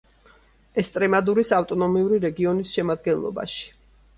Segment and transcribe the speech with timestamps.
[0.83, 3.63] ესტრემადურის ავტონომიური რეგიონის შემადგენლობაში.